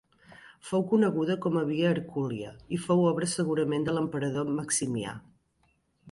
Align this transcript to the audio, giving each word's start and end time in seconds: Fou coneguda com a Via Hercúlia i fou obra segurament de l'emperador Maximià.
Fou 0.67 0.83
coneguda 0.91 1.33
com 1.45 1.57
a 1.59 1.61
Via 1.71 1.91
Hercúlia 1.95 2.53
i 2.77 2.79
fou 2.85 3.03
obra 3.09 3.27
segurament 3.33 3.85
de 3.89 3.95
l'emperador 3.97 4.49
Maximià. 4.61 5.13